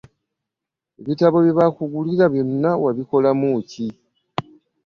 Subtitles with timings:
[1.01, 3.87] Ebitabo bye baakugulira byonna wabikolamu ki?